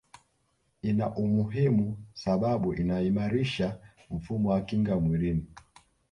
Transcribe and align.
ina 0.89 1.07
umuhimu 1.23 1.97
sababu 2.13 2.73
inaimarisha 2.73 3.77
mfumo 4.11 4.49
wa 4.49 4.61
kinga 4.61 4.99
mwilini 4.99 5.45